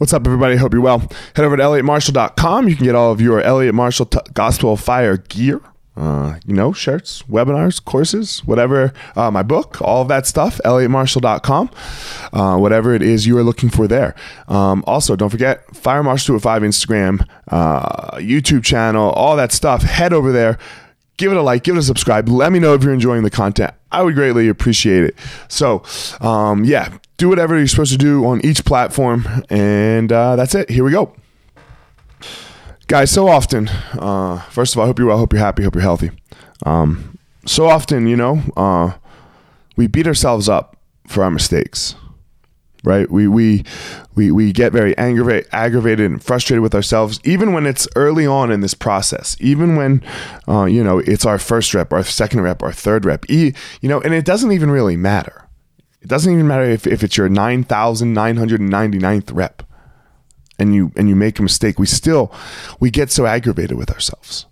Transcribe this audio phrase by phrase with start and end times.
[0.00, 0.56] What's up, everybody?
[0.56, 1.00] Hope you're well.
[1.36, 2.70] Head over to elliottmarshall.com.
[2.70, 5.60] You can get all of your Elliott Marshall t- Gospel of Fire gear.
[5.94, 11.70] Uh, you know, shirts, webinars, courses, whatever, uh, my book, all of that stuff, elliottmarshall.com,
[12.32, 14.14] uh, whatever it is you are looking for there.
[14.48, 19.82] Um, also, don't forget, Fire Marshall 205 Instagram, uh, YouTube channel, all that stuff.
[19.82, 20.56] Head over there,
[21.18, 22.26] give it a like, give it a subscribe.
[22.26, 23.74] Let me know if you're enjoying the content.
[23.92, 25.14] I would greatly appreciate it.
[25.48, 25.82] So,
[26.22, 29.44] um, yeah, do whatever you're supposed to do on each platform.
[29.48, 30.70] And uh, that's it.
[30.70, 31.14] Here we go.
[32.86, 35.74] Guys, so often, uh, first of all, I hope you're well, hope you're happy, hope
[35.74, 36.10] you're healthy.
[36.66, 38.94] Um, so often, you know, uh,
[39.76, 40.76] we beat ourselves up
[41.06, 41.94] for our mistakes
[42.84, 43.10] right?
[43.10, 43.64] We we
[44.14, 48.50] we we get very aggravated, aggravated and frustrated with ourselves, even when it's early on
[48.50, 49.36] in this process.
[49.40, 50.02] Even when,
[50.48, 53.28] uh, you know, it's our first rep, our second rep, our third rep.
[53.28, 55.46] E, you know, and it doesn't even really matter.
[56.00, 59.30] It doesn't even matter if, if it's your nine thousand nine hundred and ninety ninth
[59.30, 59.62] rep,
[60.58, 61.78] and you and you make a mistake.
[61.78, 62.32] We still
[62.78, 64.46] we get so aggravated with ourselves.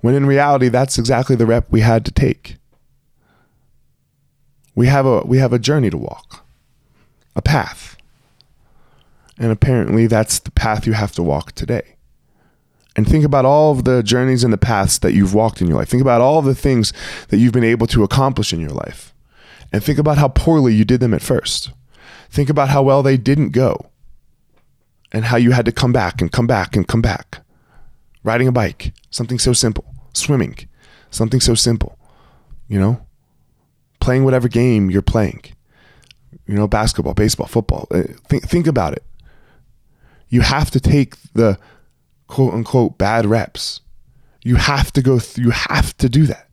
[0.00, 2.56] When in reality, that's exactly the rep we had to take.
[4.74, 6.44] We have a we have a journey to walk
[7.34, 7.96] a path.
[9.38, 11.96] And apparently, that's the path you have to walk today.
[12.94, 15.78] And think about all of the journeys and the paths that you've walked in your
[15.78, 15.88] life.
[15.88, 16.92] Think about all of the things
[17.28, 19.11] that you've been able to accomplish in your life.
[19.72, 21.70] And think about how poorly you did them at first.
[22.30, 23.90] Think about how well they didn't go.
[25.12, 27.44] And how you had to come back and come back and come back.
[28.22, 29.84] Riding a bike, something so simple.
[30.14, 30.56] Swimming,
[31.10, 31.98] something so simple.
[32.68, 33.06] You know?
[34.00, 35.54] Playing whatever game you're playing
[36.46, 37.86] you know, basketball, baseball, football.
[37.90, 39.04] Uh, think, think about it.
[40.28, 41.58] You have to take the
[42.26, 43.80] quote unquote bad reps.
[44.42, 46.48] You have to go through, you have to do that.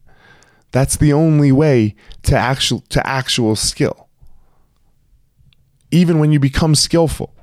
[0.72, 4.08] That's the only way to actual to actual skill.
[5.92, 7.34] Even when you become skillful,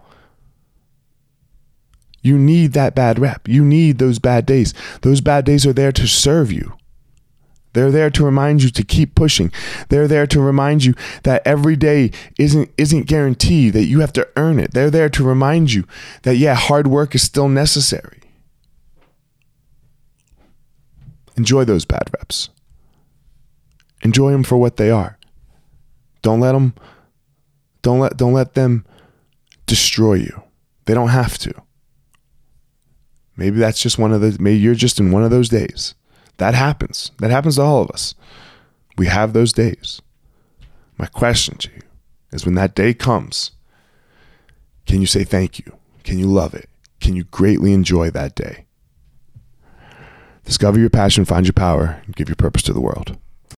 [2.23, 3.49] you need that bad rep.
[3.49, 4.75] You need those bad days.
[5.03, 6.77] Those bad days are there to serve you.
[7.73, 9.53] They're there to remind you to keep pushing.
[9.91, 14.27] They're there to remind you that every day isn't isn't guaranteed that you have to
[14.37, 14.73] earn it.
[14.73, 15.85] They're there to remind you
[16.23, 18.21] that yeah, hard work is still necessary.
[21.37, 22.49] Enjoy those bad reps.
[24.07, 25.19] Enjoy them for what they are.
[26.23, 26.75] Don't let them
[27.83, 28.87] don't let don't let them
[29.67, 30.45] destroy you.
[30.85, 31.53] They don't have to.
[33.37, 35.97] Maybe that's just one of the maybe you're just in one of those days.
[36.37, 37.11] That happens.
[37.19, 38.15] That happens to all of us.
[38.97, 40.01] We have those days.
[40.99, 41.83] My question to you
[42.31, 43.51] is when that day comes,
[44.87, 45.77] can you say thank you?
[46.05, 46.69] Can you love it?
[47.01, 48.67] Can you greatly enjoy that day?
[50.45, 53.19] Discover your passion, find your power, and give your purpose to the world.